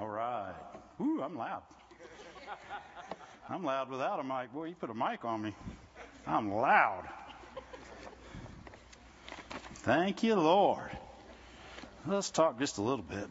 [0.00, 0.54] All right.
[1.00, 1.62] Ooh, I'm loud.
[3.48, 4.52] I'm loud without a mic.
[4.52, 5.54] Boy, you put a mic on me.
[6.26, 7.04] I'm loud.
[9.76, 10.90] Thank you, Lord.
[12.06, 13.28] Let's talk just a little bit.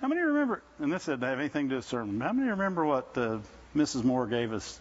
[0.00, 2.84] How many remember, and this doesn't have anything to do with sermon, how many remember
[2.84, 3.38] what uh,
[3.74, 4.02] Mrs.
[4.02, 4.80] Moore gave us,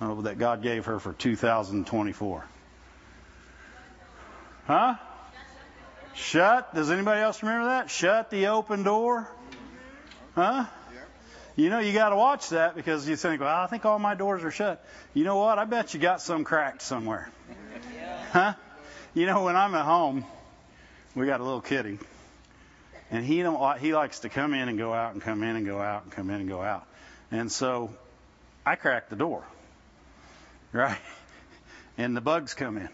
[0.00, 2.44] uh, that God gave her for 2024?
[4.66, 4.94] Huh?
[6.14, 6.74] Shut.
[6.74, 7.90] Does anybody else remember that?
[7.90, 9.28] Shut the open door.
[10.34, 10.64] Huh?
[11.54, 14.14] You know, you got to watch that because you think, well, I think all my
[14.14, 14.84] doors are shut.
[15.12, 15.58] You know what?
[15.58, 17.28] I bet you got some cracked somewhere.
[18.32, 18.54] Huh?
[19.14, 20.24] You know, when I'm at home,
[21.14, 21.98] we got a little kitty,
[23.10, 25.66] and he don't he likes to come in and go out and come in and
[25.66, 26.86] go out and come in and go out,
[27.30, 27.90] and so
[28.64, 29.44] I crack the door,
[30.72, 30.96] right?
[31.98, 32.88] And the bugs come in.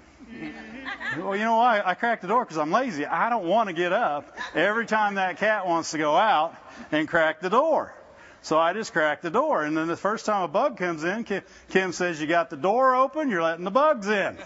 [1.16, 1.82] Well, you know why?
[1.84, 3.06] I crack the door because I'm lazy.
[3.06, 6.54] I don't want to get up every time that cat wants to go out
[6.92, 7.94] and crack the door.
[8.42, 9.64] So I just crack the door.
[9.64, 11.24] And then the first time a bug comes in,
[11.70, 14.36] Kim says, You got the door open, you're letting the bugs in.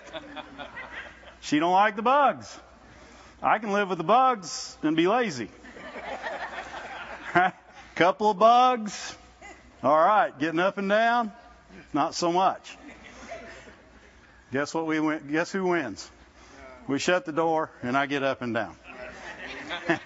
[1.41, 2.59] She don't like the bugs.
[3.43, 5.51] I can live with the bugs and be lazy.
[7.35, 7.53] Right?
[7.97, 9.17] Couple of bugs.
[9.83, 11.33] All right, getting up and down,
[11.93, 12.79] not so much.
[14.53, 15.29] Guess what we win?
[15.31, 16.11] Guess who wins?
[16.87, 18.77] We shut the door and I get up and down.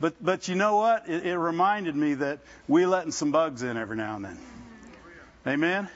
[0.00, 1.08] but but you know what?
[1.08, 4.38] It, it reminded me that we letting some bugs in every now and then.
[5.46, 5.88] Amen.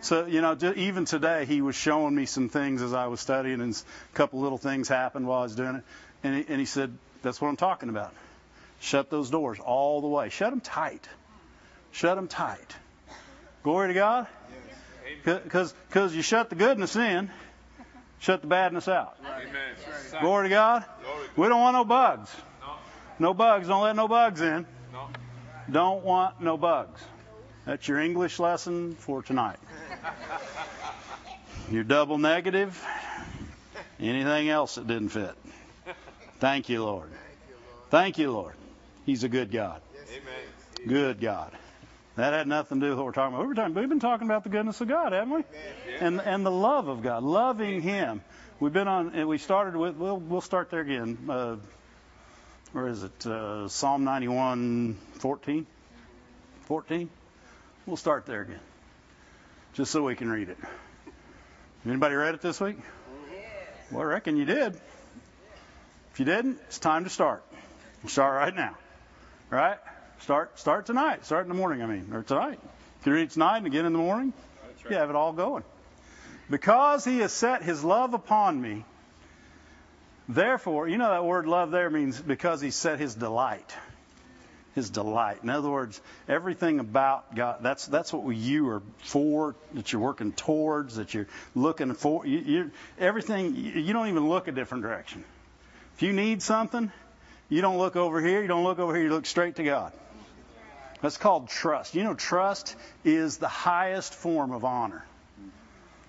[0.00, 3.62] So, you know, even today, he was showing me some things as I was studying,
[3.62, 5.84] and a couple little things happened while I was doing it.
[6.22, 8.12] And he, and he said, That's what I'm talking about.
[8.80, 10.28] Shut those doors all the way.
[10.28, 11.08] Shut them tight.
[11.90, 12.76] Shut them tight.
[13.62, 14.26] Glory to God.
[15.24, 17.30] Because you shut the goodness in,
[18.18, 19.16] shut the badness out.
[20.20, 20.84] Glory to God.
[21.36, 22.30] We don't want no bugs.
[23.18, 23.68] No bugs.
[23.68, 24.66] Don't let no bugs in.
[25.70, 27.00] Don't want no bugs.
[27.64, 29.58] That's your English lesson for tonight.
[31.70, 32.84] Your double negative.
[33.98, 35.34] Anything else that didn't fit.
[36.40, 37.08] Thank you, Lord.
[37.88, 38.54] Thank you, Lord.
[39.06, 39.80] He's a good God.
[40.86, 41.52] Good God.
[42.16, 43.48] That had nothing to do with what we're talking about.
[43.48, 45.42] We've been, we've been talking about the goodness of God, haven't we?
[45.98, 48.22] And and the love of God, loving Him.
[48.60, 49.96] We've been on, and we started with.
[49.96, 51.18] We'll we'll start there again.
[51.28, 51.56] Uh,
[52.72, 53.26] where is it?
[53.26, 55.66] Uh, Psalm 91, 14.
[56.66, 57.10] 14.
[57.86, 58.60] We'll start there again,
[59.74, 60.58] just so we can read it.
[61.84, 62.78] Anybody read it this week?
[63.90, 64.74] Well, I reckon you did.
[66.12, 67.44] If you didn't, it's time to start.
[68.02, 68.76] We'll start right now.
[69.50, 69.78] Right?
[70.20, 71.24] Start start tonight.
[71.26, 72.58] Start in the morning, I mean, or tonight.
[72.62, 74.32] You can read it tonight and again in the morning.
[74.62, 74.90] Right.
[74.90, 75.64] You have it all going.
[76.50, 78.84] Because he has set his love upon me,
[80.28, 83.74] therefore, you know that word love there means because he set his delight.
[84.74, 85.38] His delight.
[85.42, 90.32] In other words, everything about God, that's, that's what you are for, that you're working
[90.32, 92.26] towards, that you're looking for.
[92.26, 95.24] You, you, everything, you don't even look a different direction.
[95.94, 96.90] If you need something,
[97.48, 99.92] you don't look over here, you don't look over here, you look straight to God.
[101.04, 101.94] That's called trust.
[101.94, 105.04] You know, trust is the highest form of honor.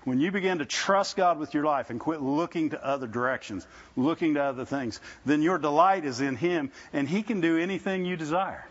[0.04, 3.66] When you begin to trust God with your life and quit looking to other directions,
[3.94, 8.06] looking to other things, then your delight is in Him, and He can do anything
[8.06, 8.64] you desire.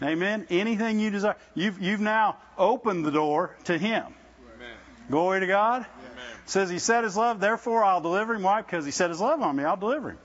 [0.00, 0.46] Amen.
[0.48, 1.34] Anything you desire.
[1.56, 4.04] You've, you've now opened the door to Him.
[4.04, 4.76] Amen.
[5.10, 5.86] Glory to God.
[6.12, 6.24] Amen.
[6.44, 8.44] Says He set His love, therefore I'll deliver Him.
[8.44, 8.62] Why?
[8.62, 9.64] Because He set His love on me.
[9.64, 10.18] I'll deliver Him.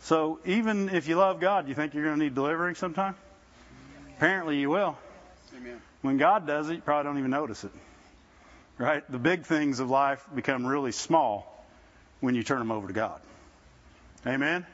[0.00, 3.14] So even if you love God, you think you're going to need delivering sometime?
[4.16, 4.96] Apparently you will.
[5.56, 5.80] Amen.
[6.02, 7.72] When God does it, you probably don't even notice it.
[8.78, 9.10] Right?
[9.10, 11.64] The big things of life become really small
[12.20, 13.20] when you turn them over to God.
[14.26, 14.66] Amen.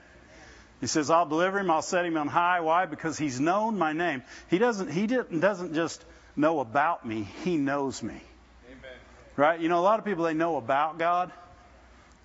[0.80, 1.70] He says, "I'll deliver him.
[1.70, 2.60] I'll set him on high.
[2.60, 2.86] Why?
[2.86, 4.22] Because he's known my name.
[4.48, 4.90] He doesn't.
[4.90, 6.04] He didn't, doesn't just
[6.34, 7.28] know about me.
[7.44, 8.20] He knows me.
[8.66, 8.98] Amen.
[9.36, 9.60] Right?
[9.60, 11.30] You know, a lot of people they know about God.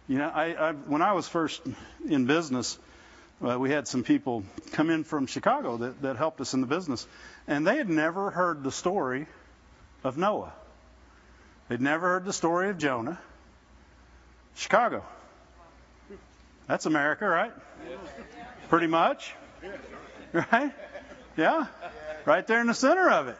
[0.07, 1.61] You know, I, I when I was first
[2.07, 2.79] in business,
[3.45, 6.67] uh, we had some people come in from Chicago that, that helped us in the
[6.67, 7.07] business,
[7.47, 9.27] and they had never heard the story
[10.03, 10.53] of Noah.
[11.69, 13.19] They'd never heard the story of Jonah.
[14.55, 15.03] Chicago.
[16.67, 17.51] That's America, right?
[18.69, 19.33] Pretty much.
[20.33, 20.73] Right?
[21.37, 21.67] Yeah?
[22.25, 23.37] Right there in the center of it.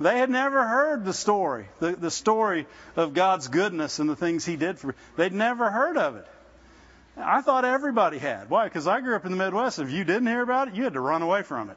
[0.00, 4.44] They had never heard the story, the, the story of God's goodness and the things
[4.44, 4.94] He did for.
[5.16, 6.26] They'd never heard of it.
[7.16, 8.48] I thought everybody had.
[8.48, 8.64] Why?
[8.64, 9.78] Because I grew up in the Midwest.
[9.78, 11.76] If you didn't hear about it, you had to run away from it.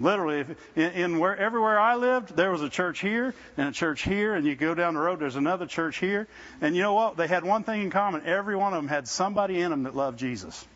[0.00, 3.72] Literally, if, in, in where everywhere I lived, there was a church here and a
[3.72, 6.26] church here, and you go down the road, there's another church here.
[6.60, 7.16] And you know what?
[7.16, 8.22] They had one thing in common.
[8.24, 10.66] Every one of them had somebody in them that loved Jesus.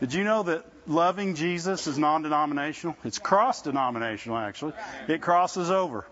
[0.00, 2.96] Did you know that loving Jesus is non-denominational?
[3.04, 4.74] It's cross-denominational, actually.
[5.08, 6.04] It crosses over.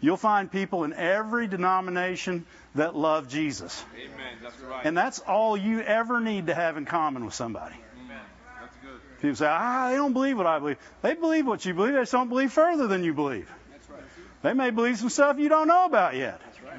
[0.00, 3.84] You'll find people in every denomination that love Jesus.
[3.94, 4.38] Amen.
[4.42, 4.84] That's right.
[4.84, 7.74] And that's all you ever need to have in common with somebody.
[8.04, 8.20] Amen.
[8.60, 9.00] That's good.
[9.20, 10.78] People say, ah, they don't believe what I believe.
[11.02, 11.94] They believe what you believe.
[11.94, 13.50] They just don't believe further than you believe.
[13.70, 14.00] That's right.
[14.42, 16.40] They may believe some stuff you don't know about yet.
[16.44, 16.74] That's right.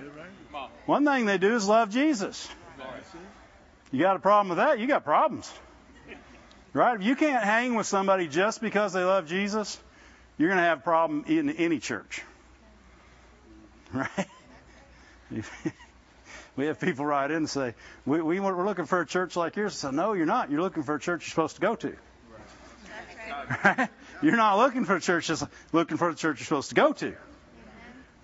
[0.52, 0.70] Come on.
[0.86, 2.50] One thing they do is love Jesus.
[3.94, 5.54] You got a problem with that, you got problems.
[6.74, 7.00] Right?
[7.00, 9.80] If you can't hang with somebody just because they love Jesus,
[10.40, 12.24] you're going to have a problem in any church.
[13.94, 14.28] Right?
[16.56, 17.74] We have people write in and say,
[18.06, 19.76] we, we, we're looking for a church like yours.
[19.76, 20.52] Said, no, you're not.
[20.52, 21.96] You're looking for a church you're supposed to go to.
[23.64, 23.90] Right?
[24.22, 26.94] You're not looking for a church just looking for the church you're supposed to go
[26.94, 27.14] to.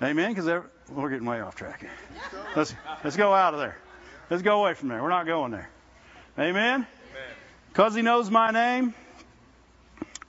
[0.01, 0.33] Amen?
[0.33, 1.85] Because we're getting way off track.
[2.55, 2.73] Let's,
[3.03, 3.77] let's go out of there.
[4.29, 5.03] Let's go away from there.
[5.03, 5.69] We're not going there.
[6.37, 6.87] Amen?
[7.67, 8.93] Because he knows my name,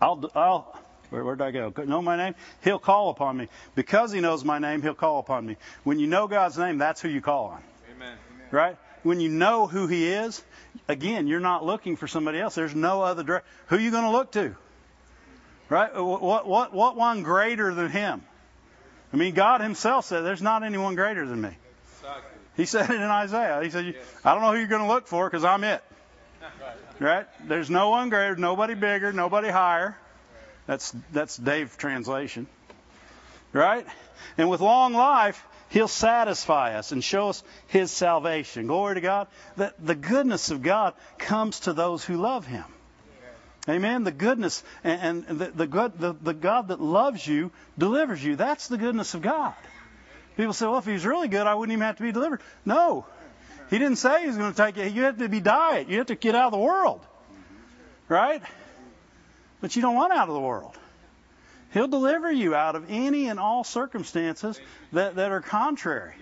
[0.00, 0.76] I'll, I'll,
[1.10, 1.72] where, where did I go?
[1.84, 2.34] Know my name?
[2.64, 3.48] He'll call upon me.
[3.76, 5.56] Because he knows my name, he'll call upon me.
[5.84, 7.62] When you know God's name, that's who you call on.
[8.50, 8.76] Right?
[9.02, 10.42] When you know who he is,
[10.88, 12.54] again, you're not looking for somebody else.
[12.54, 13.46] There's no other direct.
[13.68, 14.54] Who are you going to look to?
[15.68, 15.94] Right?
[15.94, 18.22] What, what, what one greater than him?
[19.12, 21.56] I mean, God himself said, there's not anyone greater than me.
[21.96, 22.30] Exactly.
[22.56, 23.60] He said it in Isaiah.
[23.62, 23.94] He said,
[24.24, 25.82] I don't know who you're going to look for because I'm it.
[26.98, 27.26] Right?
[27.48, 29.96] There's no one greater, nobody bigger, nobody higher.
[30.66, 32.46] That's that's Dave translation.
[33.54, 33.86] Right?
[34.36, 38.66] And with long life, he'll satisfy us and show us his salvation.
[38.66, 39.28] Glory to God.
[39.56, 42.64] That the goodness of God comes to those who love him.
[43.68, 44.04] Amen.
[44.04, 48.36] The goodness and, and the, the good the, the God that loves you delivers you.
[48.36, 49.54] That's the goodness of God.
[50.36, 52.40] People say, well, if he's really good, I wouldn't even have to be delivered.
[52.64, 53.04] No.
[53.68, 54.84] He didn't say he's going to take you.
[54.84, 55.88] You have to be diet.
[55.88, 57.00] You have to get out of the world.
[58.08, 58.42] Right?
[59.60, 60.76] But you don't want out of the world.
[61.72, 64.60] He'll deliver you out of any and all circumstances
[64.92, 66.14] that, that are contrary.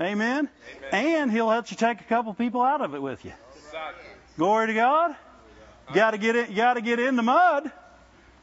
[0.00, 0.10] Amen.
[0.12, 0.48] Amen?
[0.92, 3.32] And he'll let you take a couple people out of it with you.
[4.36, 5.14] Glory to God.
[5.88, 6.48] You got to get it.
[6.48, 7.70] You got to get in the mud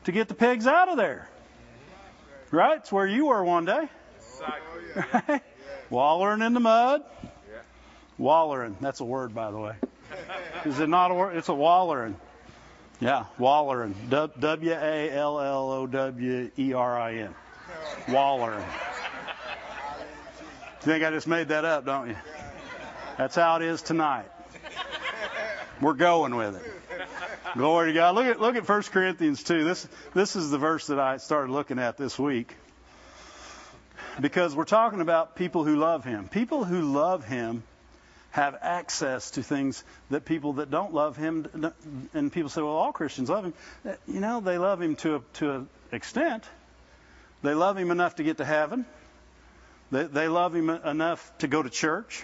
[0.04, 1.28] to get the pigs out of there.
[2.52, 2.78] Right?
[2.78, 3.90] It's where you were one day.
[5.28, 5.42] Right?
[5.90, 7.04] Wallering in the mud.
[8.18, 8.78] Wallering.
[8.82, 9.76] That's a word, by the way.
[10.66, 11.38] Is it not a word?
[11.38, 12.16] It's a wallering.
[13.00, 13.96] Yeah, wallering.
[14.10, 17.36] W A L L O W E R I N.
[18.10, 18.66] Wallering.
[20.82, 22.18] You think I just made that up, don't you?
[23.18, 24.30] That's how it is tonight.
[25.82, 26.74] We're going with it.
[27.56, 28.16] Glory to God.
[28.16, 29.64] Look at look at 1 Corinthians 2.
[29.64, 32.54] This this is the verse that I started looking at this week.
[34.20, 36.28] Because we're talking about people who love him.
[36.28, 37.64] People who love him
[38.32, 41.74] have access to things that people that don't love him
[42.14, 43.54] and people say, well, all Christians love him.
[44.08, 46.44] You know, they love him to a, to an extent.
[47.42, 48.86] They love him enough to get to heaven.
[49.92, 52.24] They, they love him enough to go to church.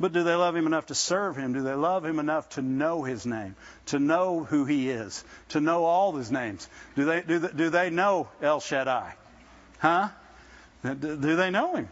[0.00, 1.52] But do they love him enough to serve him?
[1.52, 3.54] Do they love him enough to know his name,
[3.86, 6.68] to know who he is, to know all his names?
[6.96, 9.14] Do they do they, do they know El Shaddai?
[9.78, 10.08] Huh?
[10.82, 11.88] Do they know him?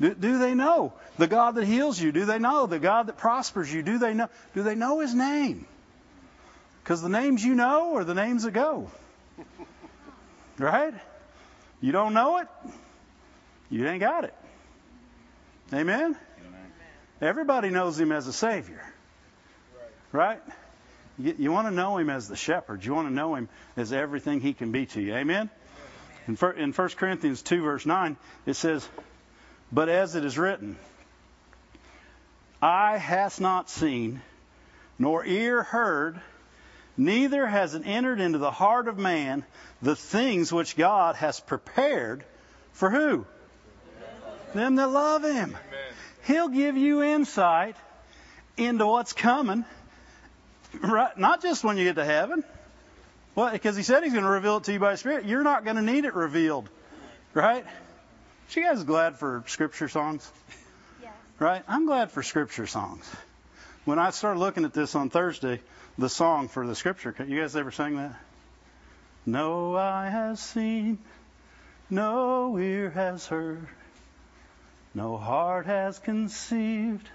[0.00, 2.10] Do, do they know the God that heals you?
[2.10, 3.82] Do they know the God that prospers you?
[3.82, 4.28] Do they know?
[4.54, 5.66] Do they know His name?
[6.82, 8.90] Because the names you know are the names that go.
[10.58, 10.94] Right?
[11.80, 12.48] You don't know it,
[13.70, 14.34] you ain't got it.
[15.72, 16.00] Amen?
[16.00, 16.16] Amen.
[17.22, 18.82] Everybody knows Him as a Savior.
[20.12, 20.42] Right?
[21.18, 22.84] You, you want to know Him as the shepherd.
[22.84, 25.14] You want to know Him as everything He can be to you.
[25.14, 25.48] Amen?
[26.26, 28.16] In 1 Corinthians 2, verse 9,
[28.46, 28.86] it says,
[29.72, 30.76] but as it is written,
[32.60, 34.20] eye hath not seen,
[34.98, 36.20] nor ear heard,
[36.96, 39.44] neither has it entered into the heart of man
[39.80, 42.24] the things which God has prepared
[42.72, 43.26] for who?
[44.54, 45.56] Them that love Him.
[46.26, 47.76] He'll give you insight
[48.56, 49.64] into what's coming,
[50.82, 51.16] right?
[51.16, 52.44] Not just when you get to heaven.
[53.34, 55.24] Well, because He said He's going to reveal it to you by Spirit.
[55.24, 56.68] You're not going to need it revealed,
[57.32, 57.64] right?
[58.56, 60.30] You guys glad for scripture songs?
[61.02, 61.12] Yes.
[61.38, 61.62] Right?
[61.68, 63.08] I'm glad for scripture songs.
[63.84, 65.60] When I started looking at this on Thursday,
[65.98, 68.14] the song for the scripture, you guys ever sang that?
[69.26, 70.98] No eye has seen,
[71.88, 73.66] no ear has heard,
[74.94, 77.08] no heart has conceived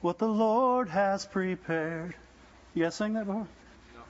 [0.00, 2.14] what the Lord has prepared.
[2.74, 3.46] You guys sang that before?
[3.94, 4.00] No.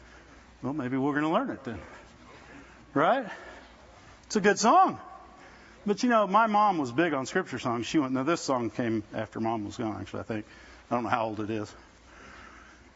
[0.63, 1.81] Well, maybe we're going to learn it then.
[2.93, 3.27] Right?
[4.27, 5.01] It's a good song.
[5.87, 7.87] But you know, my mom was big on scripture songs.
[7.87, 8.13] She went.
[8.13, 9.97] Now this song came after mom was gone.
[10.01, 10.47] Actually, I think.
[10.91, 11.73] I don't know how old it is.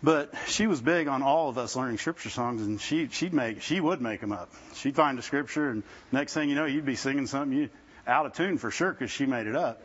[0.02, 3.62] But she was big on all of us learning scripture songs, and she she'd make
[3.62, 4.50] she would make them up.
[4.74, 7.68] She'd find a scripture, and next thing you know, you'd be singing something you
[8.06, 9.80] out of tune for sure because she made it up.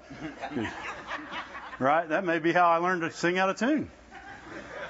[1.79, 2.09] right?
[2.09, 3.91] That may be how I learned to sing out of tune.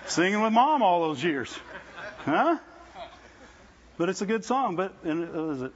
[0.05, 1.53] Singing with mom all those years,
[2.19, 2.57] huh?
[3.97, 4.77] But it's a good song.
[4.77, 5.73] But and uh, it was it.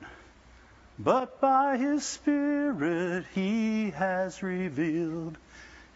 [1.04, 5.38] But by His Spirit He has revealed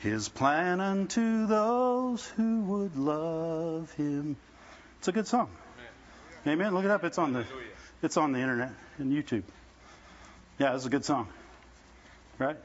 [0.06, 4.36] his plan unto those who would love him.
[5.00, 5.50] It's a good song.
[6.46, 6.60] Amen.
[6.60, 6.74] Amen.
[6.76, 7.04] Look it up.
[7.04, 7.44] It's on the
[8.04, 9.42] it's on the internet and YouTube.
[10.60, 11.28] Yeah, it's a good song.
[12.38, 12.58] Right?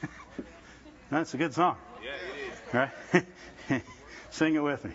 [1.10, 1.76] That's a good song.
[2.02, 3.72] Yeah, it is.
[3.72, 3.82] Right?
[4.30, 4.92] Sing it with me.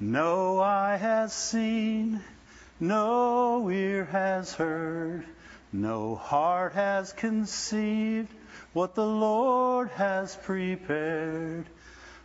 [0.00, 2.22] No eye has seen,
[2.80, 5.24] no ear has heard,
[5.72, 8.32] no heart has conceived
[8.72, 11.66] what the Lord has prepared.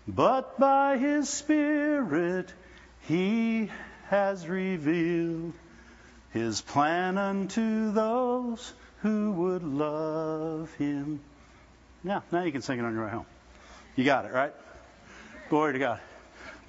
[0.08, 2.54] But by His Spirit
[3.08, 3.70] He
[4.10, 5.54] has revealed
[6.32, 11.20] His plan unto those who would love Him.
[12.04, 13.26] Yeah, now you can sing it on your way home.
[13.96, 14.54] You got it, right?
[15.50, 16.00] Glory to God.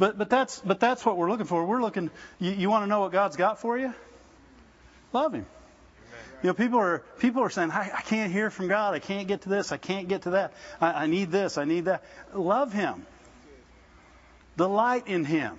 [0.02, 1.64] But but that's but that's what we're looking for.
[1.64, 2.10] We're looking.
[2.40, 3.94] You, you want to know what God's got for you?
[5.12, 5.46] Love Him.
[6.42, 8.94] You know, people are people are saying, I, I can't hear from God.
[8.94, 9.70] I can't get to this.
[9.70, 10.54] I can't get to that.
[10.80, 11.56] I, I need this.
[11.56, 12.02] I need that.
[12.34, 13.06] Love Him.
[14.56, 15.56] Delight in Him.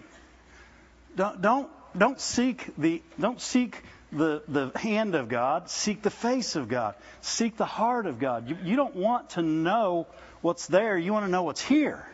[1.16, 3.82] Don't don't don't seek the don't seek
[4.12, 5.70] the the hand of God.
[5.70, 6.96] Seek the face of God.
[7.22, 8.50] Seek the heart of God.
[8.50, 10.06] You, you don't want to know
[10.42, 10.98] what's there.
[10.98, 12.06] You want to know what's here.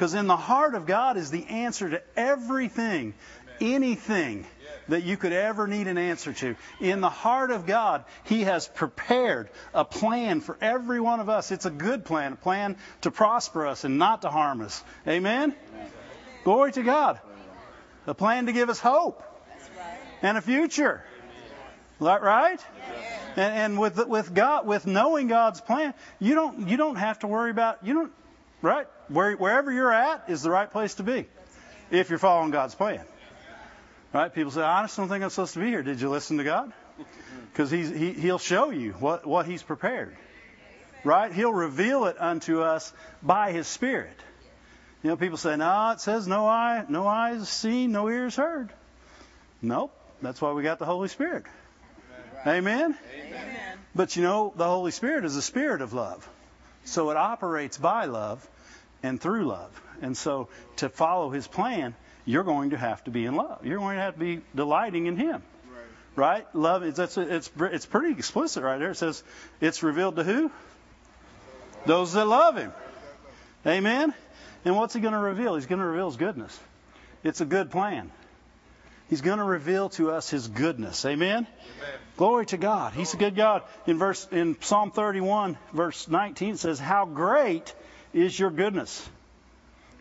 [0.00, 3.12] Because in the heart of God is the answer to everything,
[3.60, 4.46] anything
[4.88, 6.56] that you could ever need an answer to.
[6.80, 11.50] In the heart of God, He has prepared a plan for every one of us.
[11.50, 14.82] It's a good plan, a plan to prosper us and not to harm us.
[15.06, 15.54] Amen?
[15.74, 15.90] Amen.
[16.44, 17.20] Glory to God.
[18.06, 19.22] A plan to give us hope
[20.22, 21.04] and a future.
[22.00, 22.64] That right?
[23.36, 27.26] And, and with with God, with knowing God's plan, you don't you don't have to
[27.26, 28.12] worry about you don't
[28.62, 31.26] right Where, wherever you're at is the right place to be
[31.90, 33.04] if you're following God's plan.
[34.12, 34.32] Right?
[34.32, 35.82] People say, I just don't think I'm supposed to be here.
[35.82, 36.72] Did you listen to God?
[37.52, 40.16] Because he, He'll show you what, what He's prepared.
[41.02, 41.32] Right?
[41.32, 42.92] He'll reveal it unto us
[43.24, 44.16] by His Spirit.
[45.02, 48.70] You know, people say, no, it says no eye, no eyes seen, no ears heard.
[49.60, 49.92] Nope.
[50.22, 51.44] That's why we got the Holy Spirit.
[52.46, 52.96] Amen?
[53.14, 53.78] Amen?
[53.94, 56.28] But you know, the Holy Spirit is a spirit of love.
[56.84, 58.46] So it operates by love
[59.02, 59.70] and through love.
[60.02, 61.94] And so to follow His plan,
[62.24, 63.64] you're going to have to be in love.
[63.64, 65.42] You're going to have to be delighting in Him.
[66.16, 66.44] Right?
[66.44, 66.54] right?
[66.54, 68.90] Love, it's, it's, it's, it's pretty explicit right there.
[68.90, 69.22] It says
[69.60, 70.50] it's revealed to who?
[71.86, 72.72] Those that love Him.
[73.66, 74.14] Amen?
[74.64, 75.54] And what's He going to reveal?
[75.54, 76.58] He's going to reveal His goodness.
[77.22, 78.10] It's a good plan.
[79.10, 81.04] He's going to reveal to us His goodness.
[81.04, 81.46] Amen?
[81.46, 81.46] Amen?
[82.16, 82.94] Glory to God.
[82.94, 83.62] He's a good God.
[83.86, 87.74] In verse in Psalm 31, verse 19 says, "How great
[88.14, 89.08] is your goodness,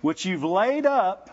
[0.02, 1.30] which you've laid up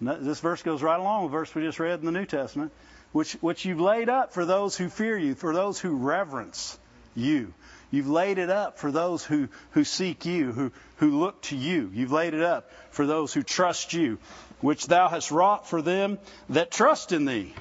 [0.00, 2.72] this verse goes right along with the verse we just read in the New Testament,
[3.12, 6.78] which, which you've laid up for those who fear you, for those who reverence
[7.14, 7.52] you.
[7.94, 11.90] You've laid it up for those who, who seek you, who, who look to you.
[11.94, 14.18] You've laid it up for those who trust you,
[14.60, 17.54] which thou hast wrought for them that trust in thee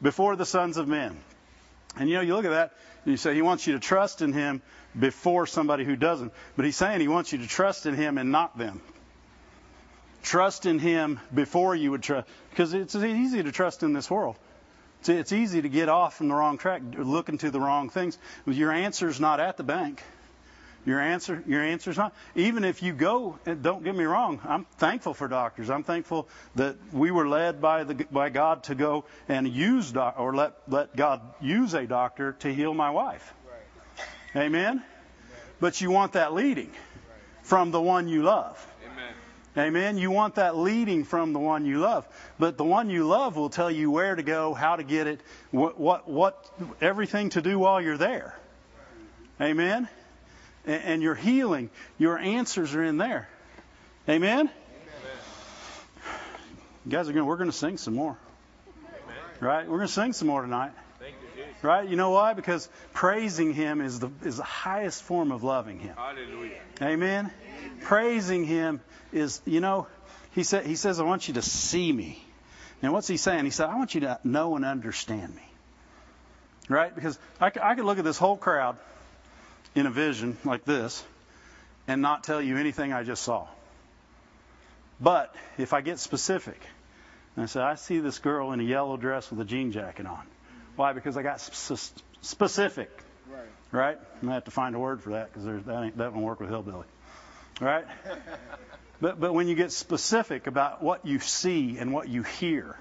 [0.00, 1.18] before the sons of men.
[1.96, 2.72] And you know, you look at that
[3.04, 4.62] and you say he wants you to trust in him
[4.98, 6.32] before somebody who doesn't.
[6.54, 8.80] But he's saying he wants you to trust in him and not them.
[10.22, 12.28] Trust in Him before you would trust.
[12.50, 14.36] Because it's easy to trust in this world.
[15.08, 18.18] It's easy to get off from the wrong track, looking to the wrong things.
[18.46, 20.02] Your answer's not at the bank.
[20.84, 22.12] Your answer, your answer's not.
[22.34, 25.70] Even if you go, don't get me wrong, I'm thankful for doctors.
[25.70, 30.16] I'm thankful that we were led by the by God to go and use doc,
[30.18, 33.32] or let let God use a doctor to heal my wife.
[34.34, 34.44] Right.
[34.44, 34.82] Amen?
[35.60, 36.72] But you want that leading
[37.42, 38.66] from the one you love.
[39.56, 39.98] Amen.
[39.98, 42.06] You want that leading from the one you love.
[42.38, 45.20] But the one you love will tell you where to go, how to get it,
[45.50, 48.34] what, what, what everything to do while you're there.
[49.40, 49.88] Amen.
[50.64, 51.68] And, and your healing,
[51.98, 53.28] your answers are in there.
[54.08, 54.40] Amen.
[54.40, 54.50] Amen.
[56.86, 57.26] You guys are going.
[57.26, 58.16] We're going to sing some more.
[58.86, 59.16] Amen.
[59.40, 59.68] Right?
[59.68, 60.72] We're going to sing some more tonight.
[61.62, 61.88] Right?
[61.88, 62.34] You know why?
[62.34, 65.94] Because praising Him is the is the highest form of loving Him.
[65.96, 66.60] Hallelujah.
[66.80, 67.30] Amen.
[67.82, 68.80] Praising Him
[69.12, 69.86] is, you know,
[70.34, 72.22] he, said, he says, I want you to see me.
[72.82, 73.44] Now, what's he saying?
[73.44, 75.42] He said, I want you to know and understand me.
[76.68, 76.94] Right?
[76.94, 78.76] Because I, I could look at this whole crowd
[79.74, 81.04] in a vision like this
[81.86, 83.46] and not tell you anything I just saw.
[85.00, 86.60] But if I get specific,
[87.36, 90.06] and I say, I see this girl in a yellow dress with a jean jacket
[90.06, 90.22] on.
[90.76, 90.92] Why?
[90.92, 92.90] Because I got sp- specific.
[93.30, 93.40] Right.
[93.70, 93.98] Right?
[94.20, 96.40] I'm to have to find a word for that because that, ain't, that won't work
[96.40, 96.86] with hillbilly.
[97.60, 97.84] Right?
[99.00, 102.76] but, but when you get specific about what you see and what you hear,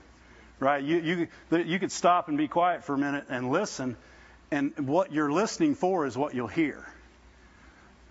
[0.60, 0.83] right?
[0.83, 3.98] You, you, you could stop and be quiet for a minute and listen,
[4.51, 6.86] and what you're listening for is what you'll hear.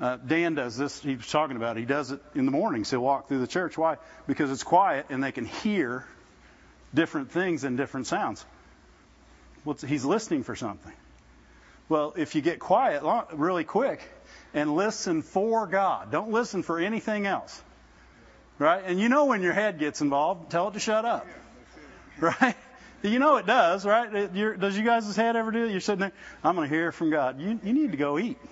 [0.00, 1.00] Uh, Dan does this.
[1.00, 1.80] He was talking about it.
[1.80, 2.90] He does it in the mornings.
[2.90, 3.76] He'll walk through the church.
[3.76, 3.98] Why?
[4.26, 6.06] Because it's quiet and they can hear
[6.94, 8.44] different things and different sounds.
[9.64, 10.92] What's, he's listening for something.
[11.88, 13.02] Well, if you get quiet
[13.32, 14.00] really quick
[14.54, 17.60] and listen for God, don't listen for anything else.
[18.58, 18.82] Right?
[18.84, 21.26] And you know when your head gets involved, tell it to shut up.
[22.20, 22.54] Right?
[23.02, 24.14] You know it does, right?
[24.14, 25.70] It, does you guys' head ever do it?
[25.70, 26.12] You're sitting there,
[26.44, 27.40] I'm going to hear from God.
[27.40, 28.38] You, you need to go eat.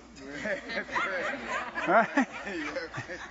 [1.86, 2.26] Right?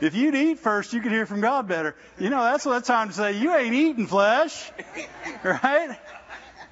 [0.01, 1.95] If you'd eat first, you could hear from God better.
[2.17, 4.71] You know, that's what it's time to say, you ain't eating flesh.
[5.43, 5.95] Right?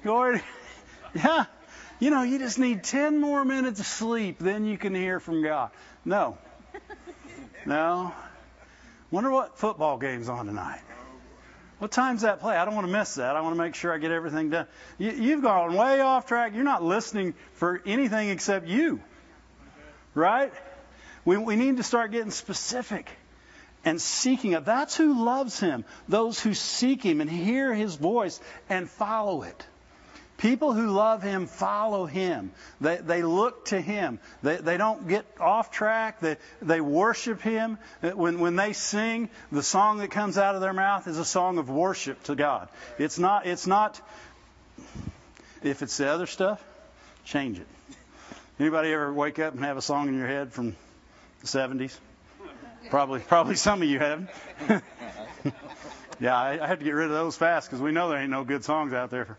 [0.02, 0.42] Glory.
[1.24, 1.46] Yeah.
[1.98, 5.42] You know, you just need 10 more minutes of sleep, then you can hear from
[5.42, 5.70] God.
[6.04, 6.38] No.
[7.64, 8.12] No.
[9.10, 10.82] Wonder what football game's on tonight.
[11.78, 12.56] What time's that play?
[12.56, 13.34] I don't want to miss that.
[13.34, 14.68] I want to make sure I get everything done.
[14.98, 16.54] You, have gone way off track.
[16.54, 19.00] You're not listening for anything except you.
[20.14, 20.52] Right?
[21.24, 23.10] We, we need to start getting specific
[23.84, 24.64] and seeking it.
[24.64, 25.84] That's who loves him.
[26.08, 29.66] Those who seek him and hear his voice and follow it.
[30.38, 32.52] People who love him follow him.
[32.80, 34.18] They, they look to him.
[34.42, 36.20] They, they don't get off track.
[36.20, 37.78] They, they worship him.
[38.02, 41.56] When, when they sing, the song that comes out of their mouth is a song
[41.56, 42.68] of worship to God.
[42.98, 44.00] It's not, it's not,
[45.62, 46.62] if it's the other stuff,
[47.24, 47.66] change it.
[48.60, 50.76] Anybody ever wake up and have a song in your head from
[51.40, 51.96] the 70s?
[52.90, 54.30] Probably, probably some of you have.
[56.20, 58.30] yeah, I, I have to get rid of those fast because we know there ain't
[58.30, 59.24] no good songs out there.
[59.24, 59.36] For,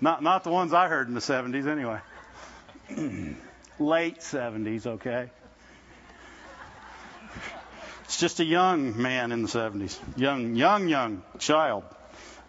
[0.00, 2.00] not not the ones I heard in the 70s anyway.
[3.78, 5.30] Late 70s, okay.
[8.04, 9.98] It's just a young man in the 70s.
[10.16, 11.84] Young, young, young child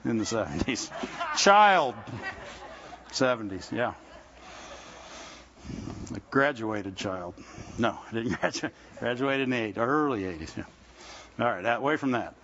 [0.05, 0.89] in the 70s.
[1.37, 1.95] Child.
[3.11, 3.93] 70s, yeah.
[6.15, 7.35] A graduated child.
[7.77, 8.73] No, I didn't graduate.
[8.99, 10.57] Graduated in the 80s, early 80s.
[10.57, 10.63] Yeah.
[11.39, 12.35] All right, away from that.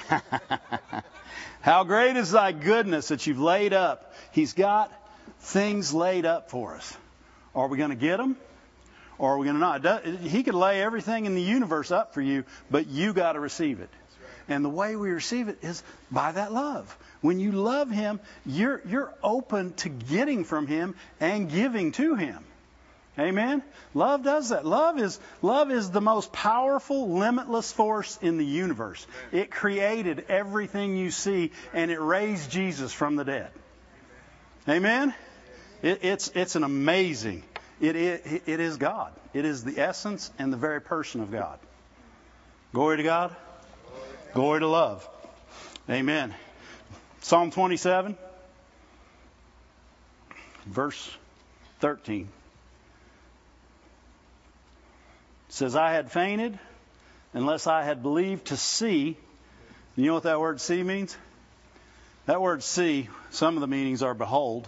[1.60, 4.14] How great is thy goodness that you've laid up.
[4.32, 4.92] He's got
[5.40, 6.96] things laid up for us.
[7.54, 8.36] Are we going to get them?
[9.18, 10.06] Or are we going to not?
[10.06, 13.80] He could lay everything in the universe up for you, but you got to receive
[13.80, 13.90] it.
[14.48, 16.96] And the way we receive it is by that love.
[17.20, 22.44] When you love Him, you're, you're open to getting from Him and giving to Him.
[23.18, 23.62] Amen.
[23.92, 24.64] Love does that.
[24.64, 29.06] Love is love is the most powerful, limitless force in the universe.
[29.32, 33.50] It created everything you see, and it raised Jesus from the dead.
[34.66, 35.14] Amen.
[35.82, 37.42] It, it's it's an amazing.
[37.82, 39.12] It, it it is God.
[39.34, 41.58] It is the essence and the very person of God.
[42.72, 43.36] Glory to God.
[44.32, 45.06] Glory to love.
[45.90, 46.34] Amen.
[47.20, 48.16] Psalm 27,
[50.66, 51.10] verse
[51.80, 52.28] 13.
[55.52, 56.58] Says, I had fainted
[57.34, 59.18] unless I had believed to see.
[59.96, 61.14] You know what that word see means?
[62.24, 64.66] That word see, some of the meanings are behold,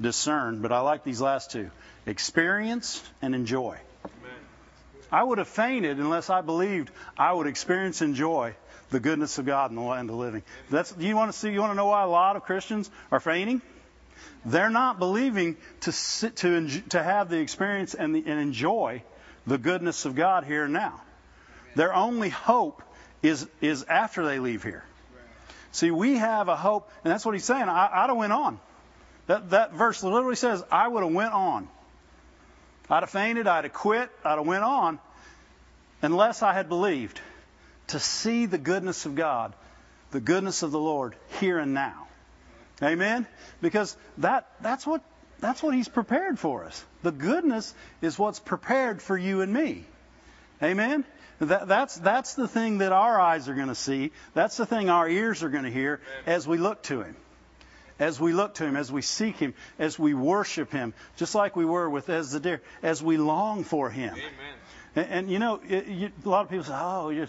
[0.00, 1.70] discern, but I like these last two
[2.06, 3.78] experience and enjoy.
[5.10, 8.54] I would have fainted unless I believed I would experience and enjoy
[8.90, 10.44] the goodness of God in the land of living.
[10.70, 13.20] That's, you want to see, you want to know why a lot of Christians are
[13.20, 13.60] fainting?
[14.44, 19.02] They're not believing to, sit, to, to have the experience and, the, and enjoy
[19.46, 21.00] the goodness of God here and now.
[21.74, 22.82] Their only hope
[23.22, 24.84] is, is after they leave here.
[25.72, 27.68] See, we have a hope, and that's what he's saying.
[27.68, 28.60] I, would have went on.
[29.26, 31.68] That, that verse literally says, I would have went on.
[32.90, 34.98] I'd have fainted, I'd have quit, I'd have went on,
[36.02, 37.20] unless I had believed
[37.88, 39.54] to see the goodness of God,
[40.10, 42.06] the goodness of the Lord here and now.
[42.82, 43.26] Amen?
[43.62, 45.02] Because that, that's what
[45.42, 46.82] that's what He's prepared for us.
[47.02, 49.84] The goodness is what's prepared for you and me.
[50.62, 51.04] Amen?
[51.40, 54.12] That, that's, that's the thing that our eyes are going to see.
[54.34, 57.16] That's the thing our ears are going to hear as we look to Him.
[57.98, 61.56] As we look to Him, as we seek Him, as we worship Him, just like
[61.56, 64.14] we were with as the deer, as we long for Him.
[64.14, 64.54] Amen.
[64.94, 67.26] And, and you know, it, you, a lot of people say, "Oh, you,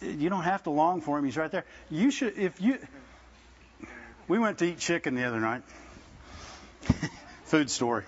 [0.00, 2.38] you don't have to long for Him; He's right there." You should.
[2.38, 2.78] If you,
[4.28, 5.62] we went to eat chicken the other night.
[7.46, 8.04] food story.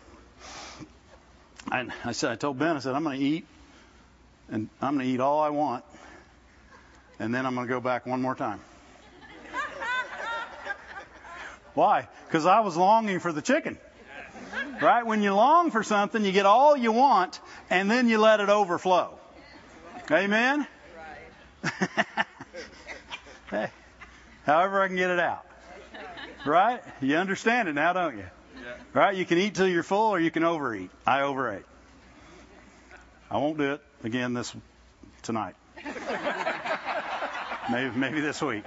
[1.70, 3.46] And I said, I told Ben, I said, I'm going to eat,
[4.50, 5.84] and I'm going to eat all I want.
[7.18, 8.60] and then I'm going to go back one more time.
[11.74, 12.08] Why?
[12.26, 13.78] Because I was longing for the chicken.
[14.80, 15.04] Right?
[15.04, 18.48] When you long for something, you get all you want, and then you let it
[18.48, 19.18] overflow.
[20.10, 20.66] Amen?
[23.50, 23.68] hey,
[24.44, 25.44] however I can get it out.
[26.46, 26.82] Right?
[27.00, 28.24] You understand it now, don't you?
[28.92, 29.14] Right?
[29.14, 30.90] You can eat till you're full or you can overeat.
[31.06, 31.64] I overate.
[33.30, 34.54] I won't do it again this
[35.22, 35.54] tonight.
[37.70, 38.64] maybe maybe this week.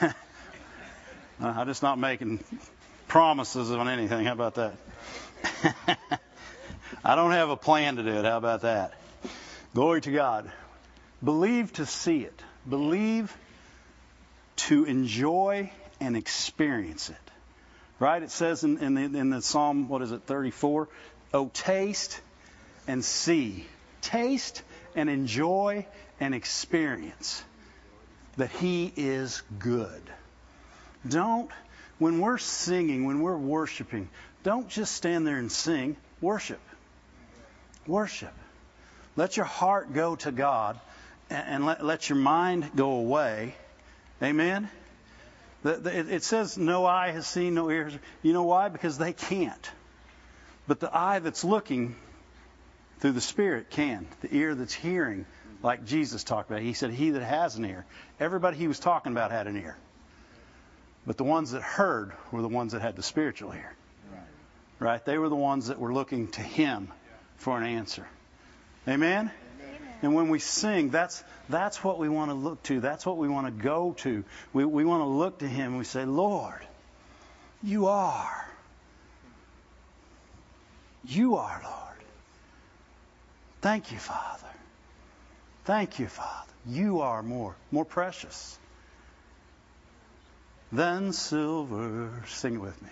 [1.40, 2.44] I'm just not making
[3.08, 4.26] promises on anything.
[4.26, 4.74] How about that?
[7.04, 8.24] I don't have a plan to do it.
[8.24, 8.94] How about that?
[9.74, 10.50] Glory to God.
[11.24, 12.42] Believe to see it.
[12.68, 13.34] Believe
[14.56, 17.16] to enjoy and experience it.
[18.00, 18.22] Right?
[18.22, 20.88] It says in, in, the, in the Psalm, what is it, 34?
[21.34, 22.20] Oh, taste
[22.88, 23.66] and see.
[24.00, 24.62] Taste
[24.96, 25.86] and enjoy
[26.18, 27.44] and experience
[28.38, 30.02] that He is good.
[31.06, 31.50] Don't,
[31.98, 34.08] when we're singing, when we're worshiping,
[34.42, 35.96] don't just stand there and sing.
[36.22, 36.60] Worship.
[37.86, 38.32] Worship.
[39.14, 40.80] Let your heart go to God
[41.28, 43.54] and, let, let your mind go away.
[44.22, 44.70] Amen?
[45.62, 47.98] The, the, it says, no eye has seen, no ear has.
[48.22, 48.68] You know why?
[48.68, 49.70] Because they can't.
[50.66, 51.96] But the eye that's looking
[53.00, 54.06] through the Spirit can.
[54.22, 55.26] The ear that's hearing,
[55.62, 56.62] like Jesus talked about.
[56.62, 57.84] He said, He that has an ear.
[58.18, 59.76] Everybody he was talking about had an ear.
[61.06, 63.74] But the ones that heard were the ones that had the spiritual ear.
[64.78, 65.04] Right?
[65.04, 66.88] They were the ones that were looking to Him
[67.36, 68.06] for an answer.
[68.88, 69.30] Amen?
[70.02, 72.80] And when we sing, that's that's what we want to look to.
[72.80, 74.24] That's what we want to go to.
[74.52, 75.76] We we want to look to Him.
[75.76, 76.60] We say, Lord,
[77.62, 78.46] you are.
[81.04, 81.90] You are, Lord.
[83.60, 84.46] Thank you, Father.
[85.64, 86.52] Thank you, Father.
[86.66, 88.58] You are more, more precious
[90.72, 92.10] than silver.
[92.26, 92.88] Sing it with me.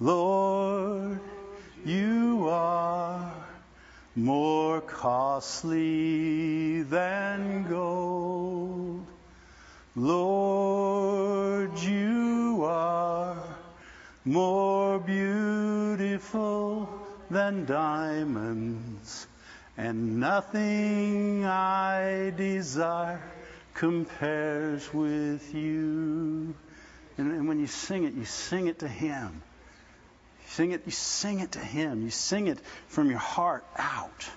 [0.00, 1.20] Lord,
[1.84, 3.32] you are
[4.20, 9.06] more costly than gold.
[9.96, 13.36] Lord, you are
[14.24, 16.88] more beautiful
[17.30, 19.26] than diamonds,
[19.76, 23.22] and nothing I desire
[23.74, 26.54] compares with you.
[27.16, 29.42] And, and, when you sing it, you sing it to Him.
[30.50, 32.02] You sing it, you sing it to Him.
[32.02, 32.58] You sing it
[32.88, 34.28] from your heart out.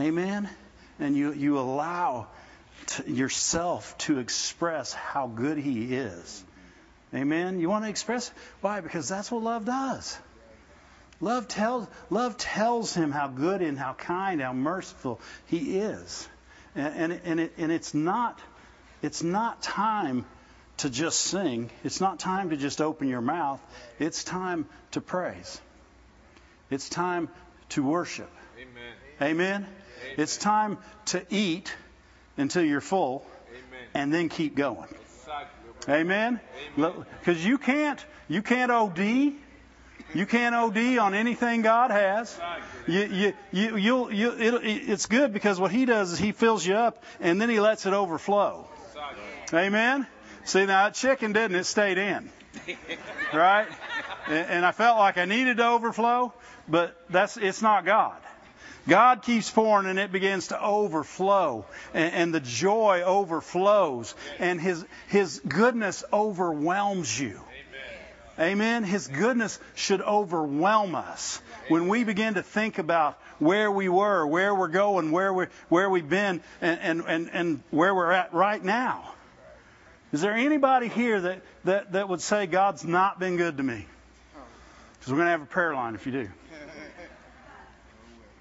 [0.00, 0.08] Amen.
[0.08, 0.48] Amen?
[0.98, 2.28] And you, you allow
[2.86, 6.44] to yourself to express how good He is.
[7.14, 7.60] Amen.
[7.60, 8.30] You want to express
[8.62, 8.80] why?
[8.80, 10.18] Because that's what love does.
[11.20, 16.26] Love tells love tells him how good and how kind, how merciful he is,
[16.74, 18.40] and and, and, it, and it's not
[19.02, 20.24] it's not time
[20.82, 21.70] to just sing.
[21.84, 23.60] It's not time to just open your mouth.
[23.98, 25.60] It's time to praise.
[26.70, 27.28] It's time
[27.70, 28.30] to worship.
[28.56, 28.92] Amen.
[29.20, 29.66] Amen.
[29.66, 30.14] Amen.
[30.18, 31.72] It's time to eat
[32.36, 33.86] until you're full, Amen.
[33.94, 34.88] and then keep going.
[35.88, 36.40] Amen.
[36.76, 39.34] Because you can't you can't OD.
[40.14, 42.38] You can't OD on anything God has.
[42.86, 46.66] You, you, you, you'll, you, it, it's good because what He does is He fills
[46.66, 48.66] you up and then He lets it overflow.
[49.54, 50.06] Amen.
[50.44, 52.28] See now that chicken didn't it stayed in,
[53.32, 53.68] right?
[54.26, 56.32] And, I felt like I needed to overflow,
[56.68, 58.16] but that's it's not God.
[58.88, 64.84] God keeps pouring and it begins to overflow and, and the joy overflows and His
[65.08, 67.40] His goodness overwhelms you.
[68.38, 68.82] Amen.
[68.82, 74.54] His goodness should overwhelm us when we begin to think about where we were, where
[74.54, 78.62] we're going, where we where we've been, and, and, and, and where we're at right
[78.62, 79.12] now.
[80.12, 83.86] Is there anybody here that, that, that would say God's not been good to me?
[84.98, 86.28] Because we're going to have a prayer line if you do.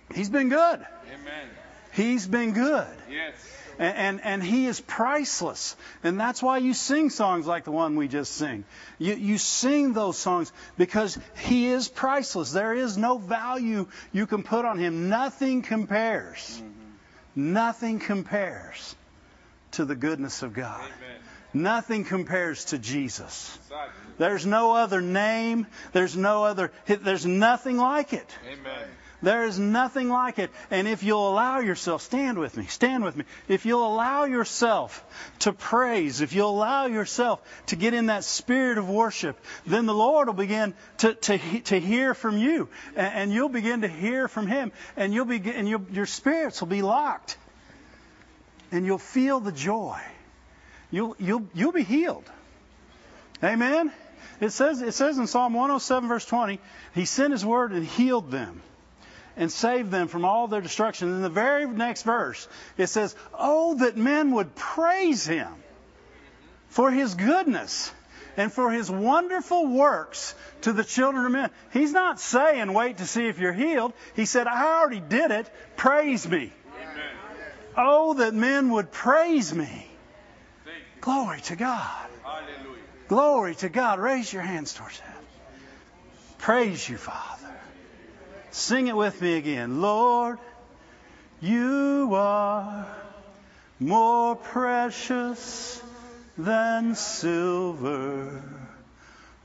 [0.13, 0.85] He's been good.
[1.07, 1.47] Amen.
[1.93, 2.87] He's been good.
[3.09, 3.33] Yes.
[3.79, 5.75] And, and, and he is priceless.
[6.03, 8.65] And that's why you sing songs like the one we just sing.
[8.99, 12.51] You, you sing those songs because he is priceless.
[12.51, 15.09] There is no value you can put on him.
[15.09, 16.61] Nothing compares.
[16.61, 17.53] Mm-hmm.
[17.53, 18.95] Nothing compares
[19.71, 20.81] to the goodness of God.
[20.81, 21.21] Amen.
[21.53, 23.57] Nothing compares to Jesus.
[24.17, 25.67] There's no other name.
[25.91, 26.71] There's no other.
[26.85, 28.29] There's nothing like it.
[28.45, 28.87] Amen.
[29.23, 30.49] There is nothing like it.
[30.71, 33.25] And if you'll allow yourself, stand with me, stand with me.
[33.47, 35.05] If you'll allow yourself
[35.39, 39.93] to praise, if you'll allow yourself to get in that spirit of worship, then the
[39.93, 42.69] Lord will begin to, to, to hear from you.
[42.95, 44.71] And, you'll begin to hear from Him.
[44.97, 47.37] And you'll begin, and your, your spirits will be locked.
[48.71, 49.99] and you'll feel the joy.
[50.91, 52.29] You'll, you'll, you'll be healed.
[53.43, 53.91] Amen?
[54.39, 56.59] It says, it says in Psalm 107, verse 20,
[56.93, 58.61] He sent His word and healed them
[59.37, 61.09] and saved them from all their destruction.
[61.09, 65.47] In the very next verse, it says, Oh, that men would praise Him
[66.67, 67.91] for His goodness
[68.35, 71.49] and for His wonderful works to the children of men.
[71.71, 73.93] He's not saying, wait to see if you're healed.
[74.15, 75.49] He said, I already did it.
[75.75, 76.51] Praise me.
[76.81, 77.09] Amen.
[77.77, 79.90] Oh, that men would praise me.
[81.01, 82.07] Glory to God.
[82.23, 82.81] Hallelujah.
[83.07, 83.99] Glory to God.
[83.99, 85.25] Raise your hands towards heaven.
[86.37, 87.53] Praise you, Father.
[88.51, 89.81] Sing it with me again.
[89.81, 90.37] Lord,
[91.41, 92.85] you are
[93.79, 95.81] more precious
[96.37, 98.43] than silver.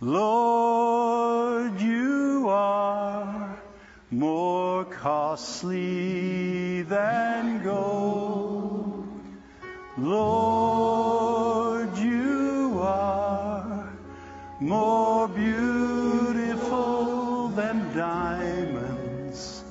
[0.01, 3.59] Lord, you are
[4.11, 9.06] more costly than gold.
[9.99, 13.91] Lord, you are
[14.61, 16.77] more beautiful
[17.49, 19.65] than diamonds,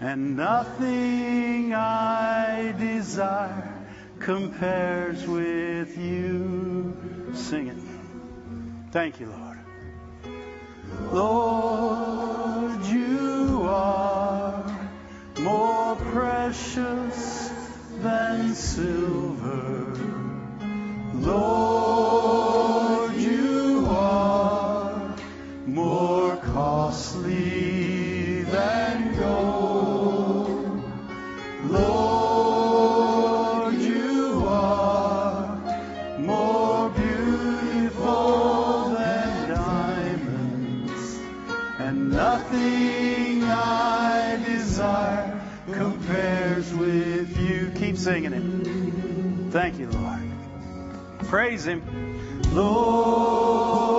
[0.00, 3.86] and nothing I desire
[4.20, 7.32] compares with you.
[7.32, 7.78] Sing it.
[8.92, 9.58] Thank you, Lord.
[11.10, 14.62] Lord, you are
[15.40, 17.33] more precious
[18.04, 19.86] than silver.
[21.14, 22.23] Lord,
[49.54, 50.18] Thank you, Lord.
[51.28, 51.80] Praise Him.
[52.54, 53.93] Lord,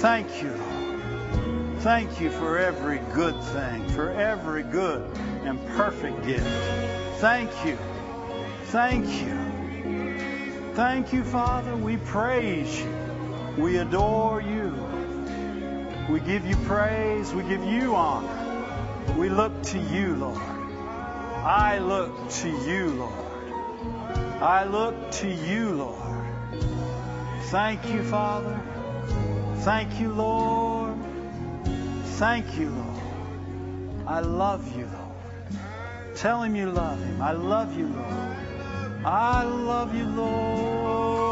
[0.00, 1.80] Thank you, Lord.
[1.80, 5.02] Thank you for every good thing, for every good
[5.42, 6.46] and perfect gift.
[7.18, 7.76] Thank you.
[8.66, 10.72] Thank you.
[10.74, 11.74] Thank you, Father.
[11.74, 12.94] We praise you.
[13.58, 14.72] We adore you.
[16.08, 17.34] We give you praise.
[17.34, 19.16] We give you honor.
[19.16, 20.38] We look to you, Lord.
[21.44, 23.52] I look to you, Lord.
[24.40, 26.24] I look to you, Lord.
[27.50, 28.60] Thank you, Father.
[29.68, 30.96] Thank you, Lord.
[32.16, 34.06] Thank you, Lord.
[34.06, 36.16] I love you, Lord.
[36.16, 37.20] Tell him you love him.
[37.20, 38.36] I love you, Lord.
[39.04, 41.27] I love you, Lord.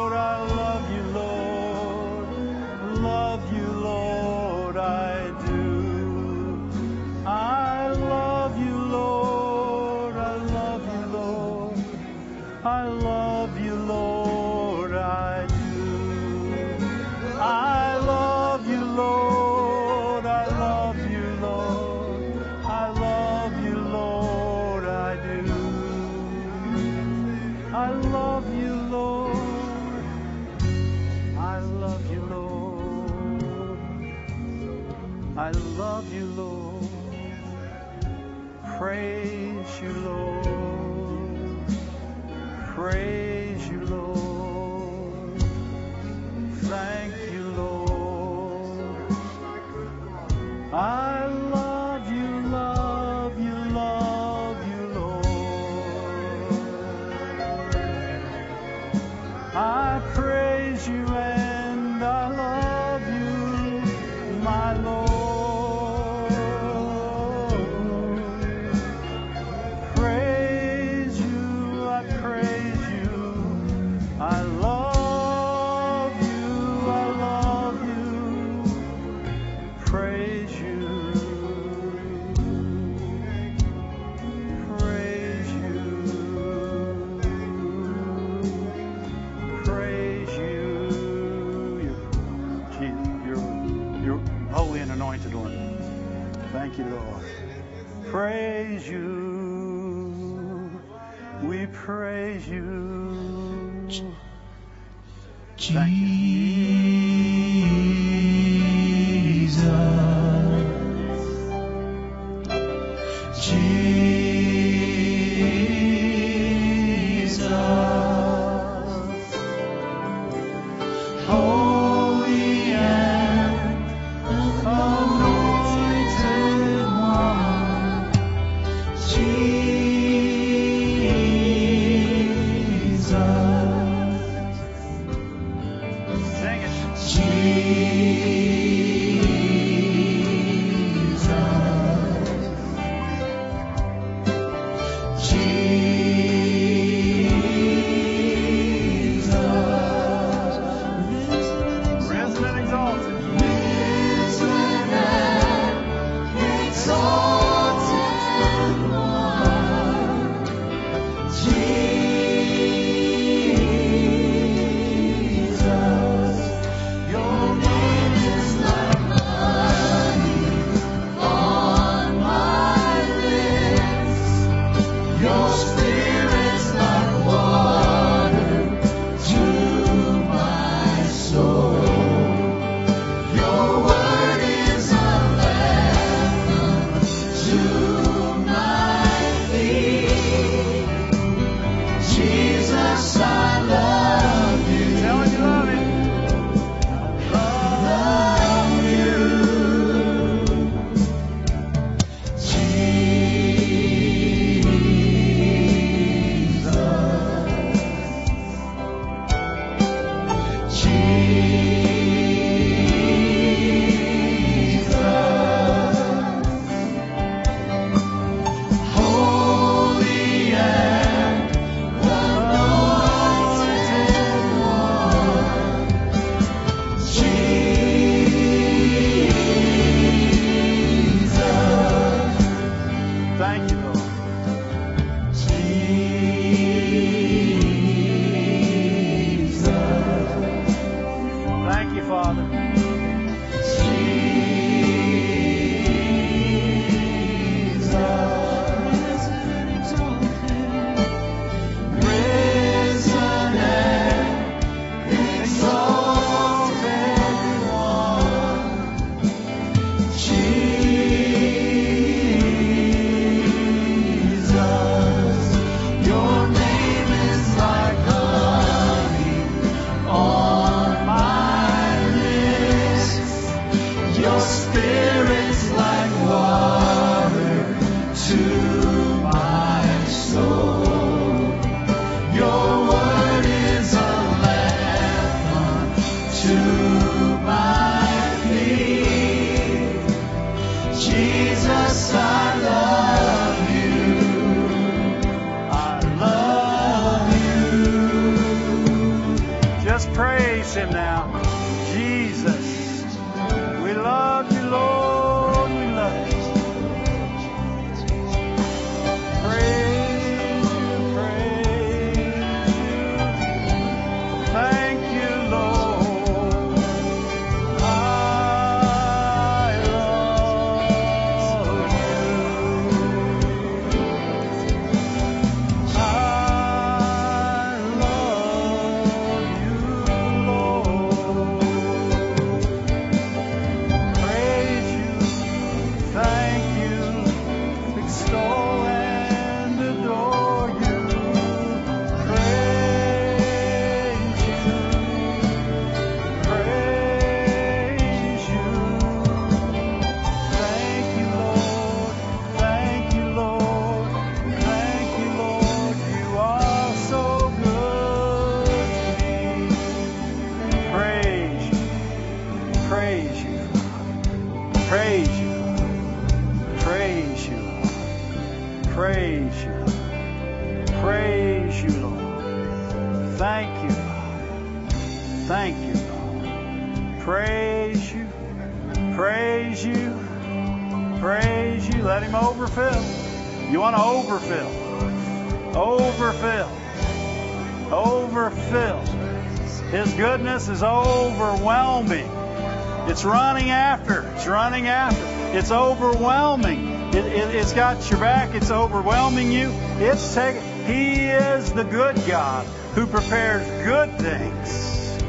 [395.67, 397.09] It's overwhelming.
[397.09, 398.55] It, it, it's got your back.
[398.55, 399.73] It's overwhelming you.
[399.99, 400.63] It's taking.
[400.87, 402.65] He is the good God
[402.95, 405.21] who prepares good things.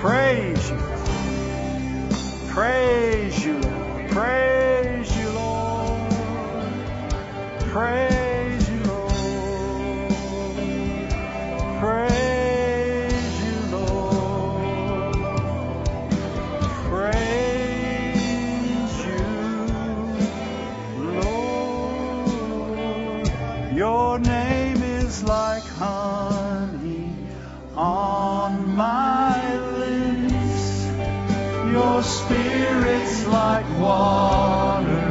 [0.00, 0.76] Praise you.
[2.48, 3.60] Praise you.
[4.08, 6.10] Praise you, Lord.
[7.70, 8.13] Praise
[31.74, 35.06] Your spirit's like water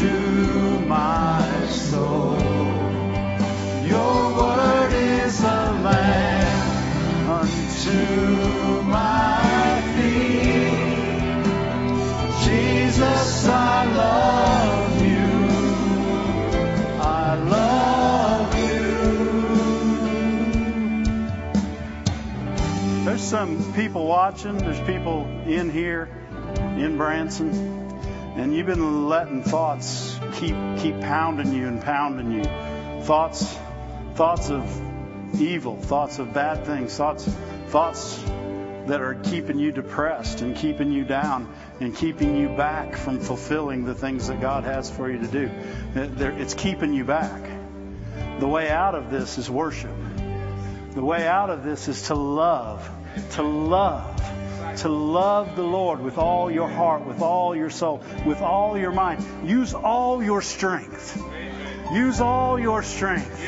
[0.00, 2.36] to my soul.
[3.86, 10.74] Your word is a lamp unto my feet.
[12.44, 15.30] Jesus, I love you.
[17.00, 18.56] I love
[22.98, 23.04] you.
[23.04, 24.58] There's some people watching.
[24.58, 26.08] There's people in here,
[26.76, 27.50] in Branson,
[28.36, 32.44] and you've been letting thoughts keep keep pounding you and pounding you.
[33.02, 33.56] Thoughts,
[34.14, 37.24] thoughts of evil, thoughts of bad things, thoughts,
[37.68, 38.22] thoughts
[38.86, 43.84] that are keeping you depressed and keeping you down and keeping you back from fulfilling
[43.84, 45.50] the things that God has for you to do.
[45.94, 47.42] It's keeping you back.
[48.38, 49.94] The way out of this is worship.
[50.92, 52.88] The way out of this is to love,
[53.32, 54.22] to love,
[54.78, 58.92] to love the Lord with all your heart, with all your soul, with all your
[58.92, 59.24] mind.
[59.48, 61.22] Use all your strength.
[61.92, 63.42] Use all your strength.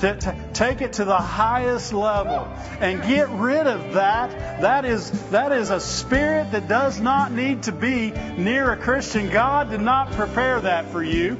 [0.00, 2.48] To, to take it to the highest level
[2.80, 4.60] and get rid of that.
[4.62, 9.30] That is that is a spirit that does not need to be near a Christian.
[9.30, 11.36] God did not prepare that for you.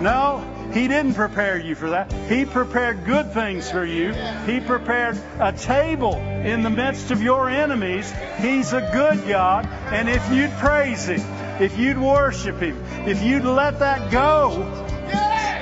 [0.00, 2.12] No, He didn't prepare you for that.
[2.12, 4.12] He prepared good things for you.
[4.46, 8.12] He prepared a table in the midst of your enemies.
[8.38, 9.66] He's a good God.
[9.66, 11.20] And if you'd praise Him,
[11.60, 14.62] if you'd worship Him, if you'd let that go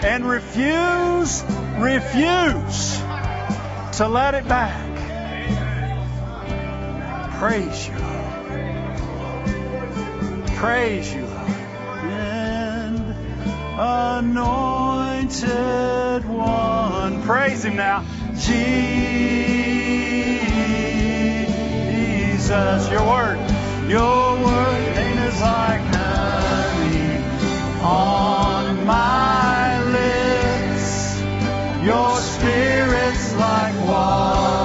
[0.03, 1.45] and refuse,
[1.79, 2.99] refuse
[3.99, 4.83] to let it back,
[7.39, 7.95] praise you,
[10.57, 11.66] Praise you, Lord.
[13.79, 15.37] Anointed
[16.27, 17.22] one.
[17.24, 18.07] Praise him now.
[18.35, 18.51] Jesus,
[22.91, 23.39] your word.
[23.91, 27.22] Your word is like honey
[27.83, 31.20] on my lips.
[31.85, 34.56] Your spirit's like water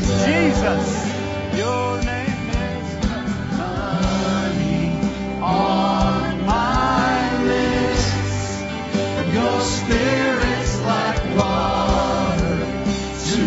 [0.00, 1.06] Jesus.
[1.56, 2.88] Your name is
[3.56, 4.92] honey
[5.42, 8.62] on my lips.
[9.34, 12.58] Your spirit's like water
[13.30, 13.44] to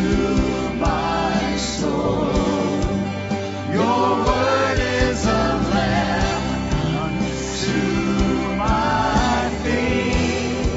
[0.76, 2.34] my soul.
[3.72, 5.30] Your word is a
[5.74, 7.80] lamp unto
[8.58, 10.68] my feet.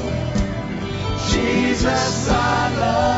[1.31, 3.14] Jesus, I love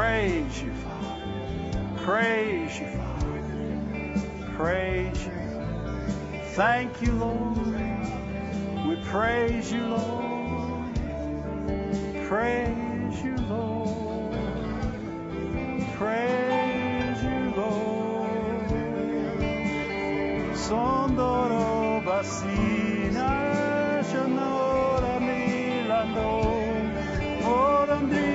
[0.00, 1.84] Praise you, Father.
[1.98, 4.54] Praise you, Father.
[4.56, 5.32] Praise you.
[6.54, 7.58] Thank you, Lord.
[8.88, 10.94] We praise you, Lord.
[12.26, 14.38] Praise you, Lord.
[15.98, 18.70] Praise you, Lord.
[20.56, 23.30] Sondoro basina,
[24.10, 26.40] shanora milando,
[27.42, 28.30] voram di.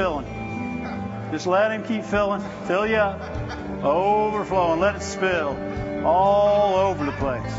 [0.00, 0.24] Filling.
[1.30, 2.40] Just let him keep filling.
[2.64, 3.20] Fill you up.
[3.84, 4.80] Overflowing.
[4.80, 5.54] Let it spill
[6.06, 7.52] all over the place.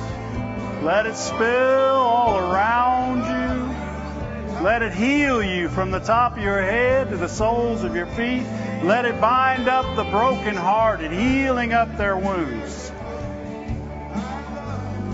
[0.82, 4.64] Let it spill all around you.
[4.64, 8.08] Let it heal you from the top of your head to the soles of your
[8.08, 8.44] feet.
[8.84, 12.92] Let it bind up the brokenhearted, healing up their wounds.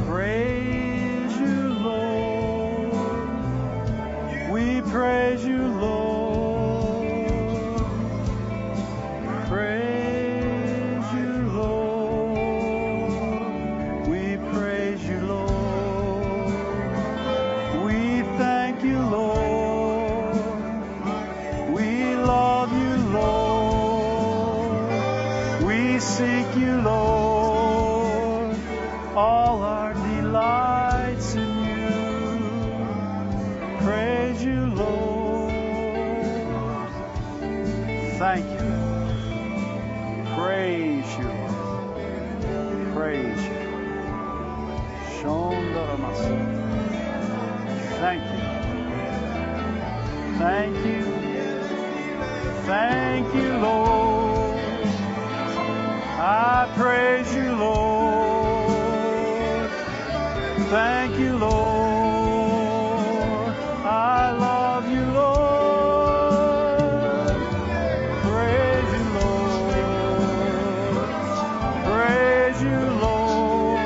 [0.05, 2.93] Praise you, Lord.
[4.49, 5.76] We praise you, Lord.
[60.69, 63.53] Thank you, Lord.
[63.85, 66.79] I love you, Lord.
[68.23, 69.75] Praise you, Lord.
[71.85, 73.79] Praise you, Lord.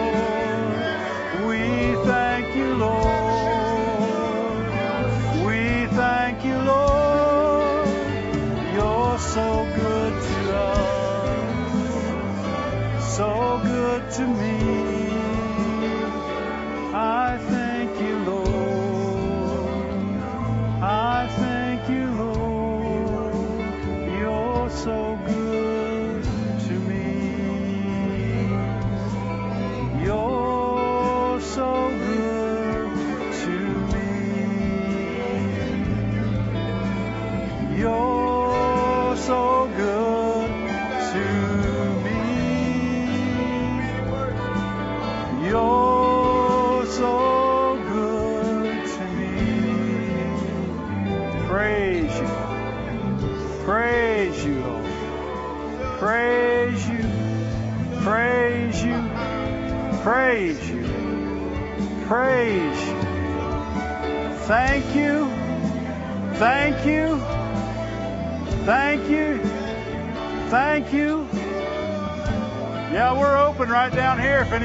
[1.47, 1.59] We
[2.07, 4.65] thank you, Lord.
[5.45, 7.87] We thank you, Lord.
[8.73, 11.85] You're so good to us,
[13.17, 14.60] so good to me.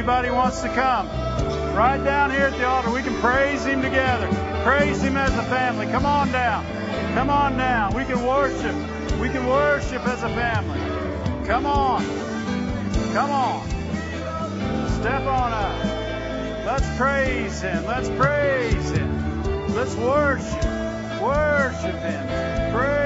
[0.09, 1.09] Anybody wants to come.
[1.75, 2.93] Right down here at the altar.
[2.93, 4.29] We can praise Him together.
[4.63, 5.87] Praise Him as a family.
[5.87, 6.65] Come on down.
[7.15, 7.93] Come on down.
[7.93, 8.77] We can worship.
[9.21, 10.79] We can worship as a family.
[11.49, 12.05] Come on.
[13.13, 13.69] Come on.
[15.01, 16.67] Step on up.
[16.67, 17.85] Let's praise Him.
[17.85, 19.75] Let's praise Him.
[19.75, 21.21] Let's worship.
[21.21, 22.73] Worship Him.
[22.73, 23.06] Praise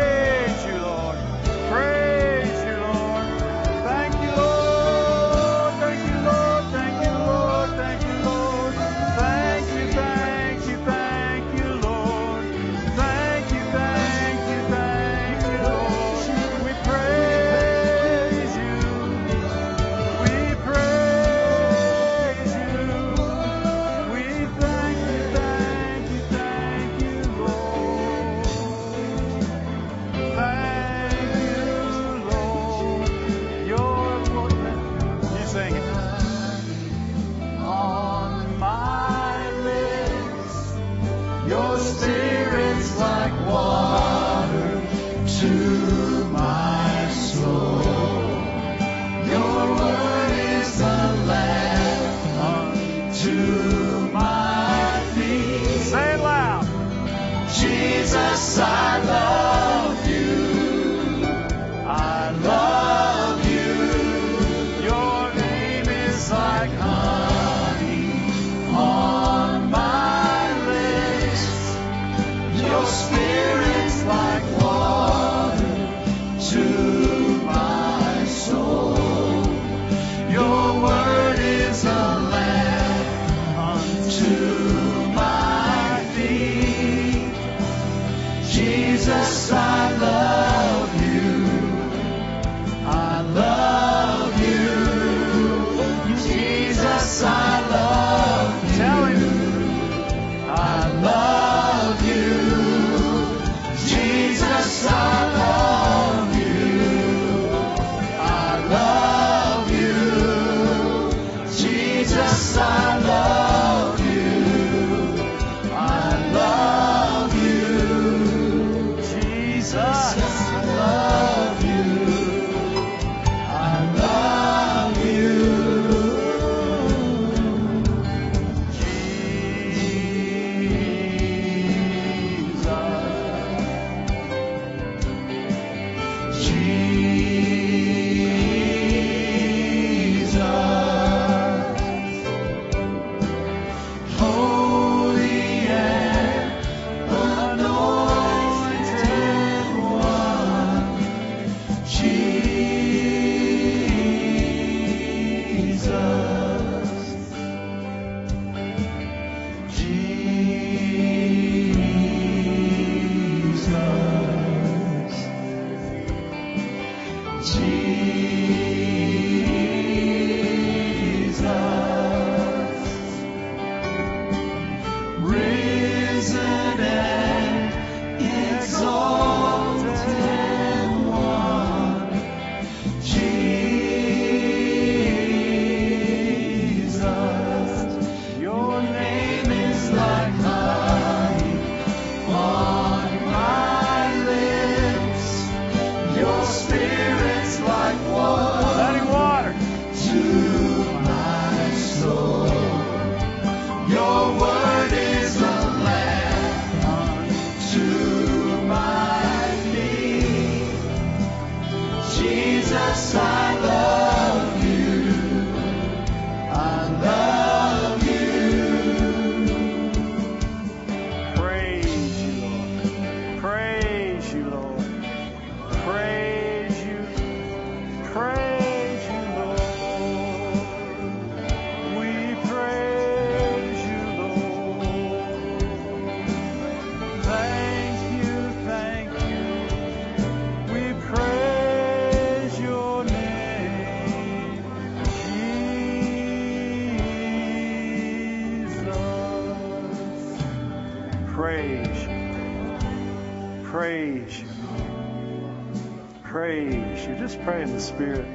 [257.07, 258.27] you just pray in the Spirit.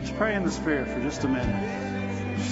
[0.00, 2.48] Just pray in the Spirit for just a minute.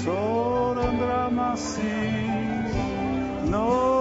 [3.50, 3.95] No.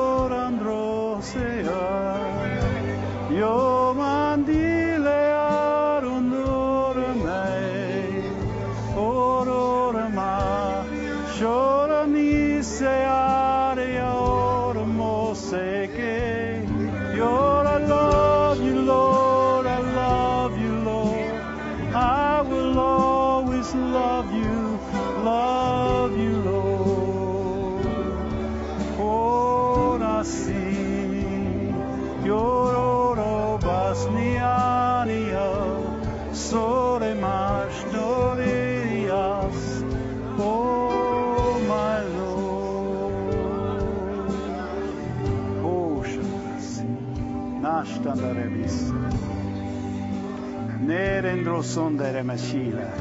[51.55, 52.91] Rosondere Messila.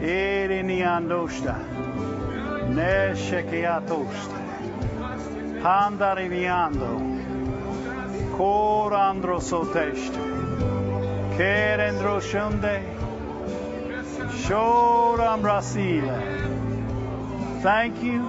[0.00, 1.56] Eri Niandosta.
[2.68, 4.38] Ne Shekiatosta.
[5.62, 7.00] Handa Riviando.
[8.36, 10.18] Kor andro Androsoteste.
[11.36, 12.82] Ker Androshunde.
[14.44, 16.20] Shoram Brasila.
[17.62, 18.22] Thank you.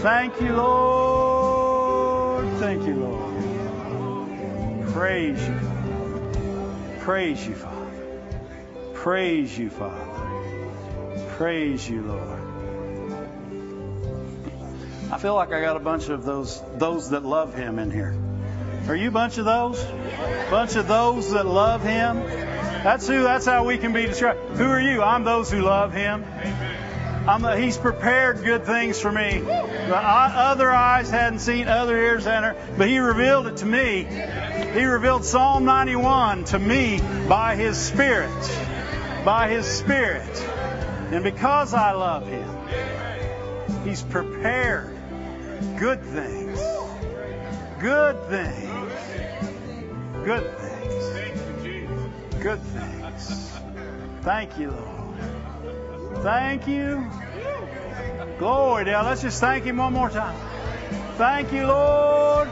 [0.00, 2.46] Thank you, Lord.
[2.58, 4.92] Thank you, Lord.
[4.94, 5.65] Praise you.
[7.54, 7.86] Father.
[8.94, 11.24] Praise you, Father.
[11.36, 12.40] Praise you, Lord.
[15.12, 18.12] I feel like I got a bunch of those those that love him in here.
[18.88, 19.80] Are you a bunch of those?
[20.50, 22.16] Bunch of those that love him?
[22.82, 24.40] That's who that's how we can be described.
[24.56, 25.00] Who are you?
[25.00, 26.24] I'm those who love him.
[27.56, 29.38] He's prepared good things for me.
[29.38, 34.08] The other eyes hadn't seen, other ears hadn't heard, but he revealed it to me.
[34.76, 38.30] He revealed Psalm 91 to me by his Spirit.
[39.24, 40.28] By his Spirit.
[41.10, 42.46] And because I love him,
[43.84, 44.94] he's prepared
[45.78, 46.60] good things.
[47.80, 48.90] Good things.
[50.26, 52.42] Good things.
[52.42, 53.52] Good things.
[54.20, 56.22] Thank you, Lord.
[56.22, 57.10] Thank you.
[58.38, 59.04] Glory, Dale.
[59.04, 60.36] Let's just thank Him one more time.
[61.16, 62.50] Thank you, Lord.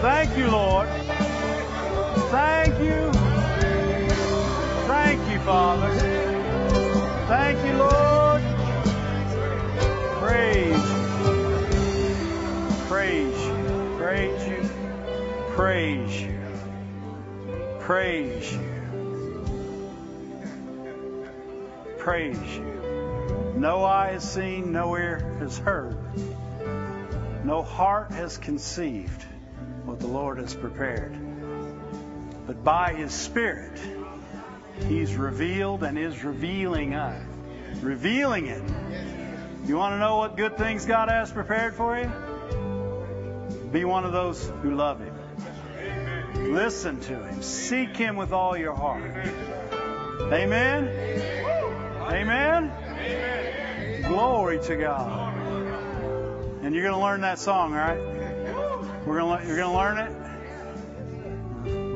[0.00, 0.88] Thank you, Lord.
[2.30, 3.12] Thank you.
[4.86, 5.94] Thank you, Father.
[7.28, 8.42] Thank you, Lord.
[10.22, 10.82] Praise.
[12.88, 13.94] Praise you.
[13.98, 14.70] Praise you.
[15.50, 16.40] Praise you.
[17.80, 18.70] Praise you.
[21.98, 23.52] Praise you.
[23.56, 25.98] No eye has seen, no ear has heard,
[27.44, 29.26] no heart has conceived
[29.90, 31.12] what the Lord has prepared.
[32.46, 33.76] But by His Spirit,
[34.86, 37.20] He's revealed and is revealing us.
[37.80, 38.62] Revealing it.
[39.66, 42.08] You want to know what good things God has prepared for you?
[43.72, 45.12] Be one of those who love Him.
[46.54, 47.42] Listen to Him.
[47.42, 49.02] Seek Him with all your heart.
[50.32, 50.88] Amen.
[52.00, 52.72] Amen.
[54.06, 55.34] Glory to God.
[56.62, 58.09] And you're going to learn that song, all right?
[59.10, 60.12] We're to you're to learn it.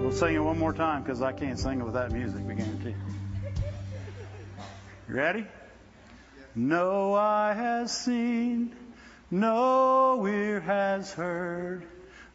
[0.03, 2.45] We'll sing it one more time because I can't sing it without music.
[2.45, 2.97] We guarantee.
[5.09, 5.47] You ready?
[6.57, 8.75] No eye has seen,
[9.31, 11.87] no ear has heard,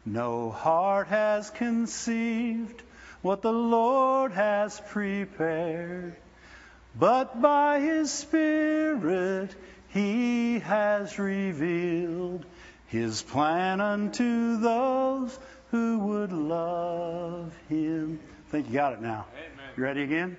[0.06, 2.82] no heart has conceived
[3.20, 6.16] what the Lord has prepared.
[6.98, 9.54] But by His Spirit
[9.88, 12.46] He has revealed
[12.90, 15.38] His plan unto those
[15.70, 18.18] who would love Him.
[18.48, 19.26] I think you got it now.
[19.76, 20.36] You ready again?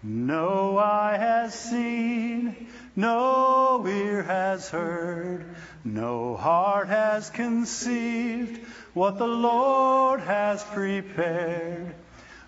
[0.00, 5.44] No eye has seen, no ear has heard,
[5.84, 8.64] no heart has conceived
[8.94, 11.92] what the Lord has prepared.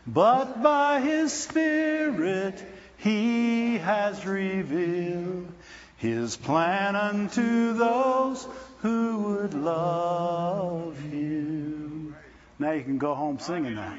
[0.06, 2.62] But by His Spirit
[2.98, 5.52] He has revealed
[5.96, 8.46] His plan unto those
[8.82, 12.14] who would love Him.
[12.58, 13.98] Now you can go home singing that.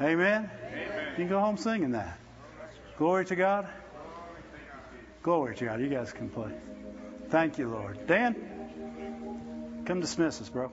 [0.00, 0.50] Amen?
[1.10, 2.18] You can go home singing that.
[2.96, 3.68] Glory to God.
[5.22, 5.80] Glory to God.
[5.80, 6.52] You guys can play.
[7.28, 8.06] Thank you, Lord.
[8.06, 10.70] Dan, come dismiss us, bro.